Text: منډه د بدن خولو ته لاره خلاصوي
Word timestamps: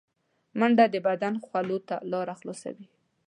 منډه 0.59 0.85
د 0.93 0.95
بدن 1.07 1.33
خولو 1.45 1.77
ته 1.87 1.95
لاره 2.11 2.33
خلاصوي 2.39 2.87